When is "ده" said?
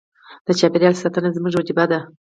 1.91-1.99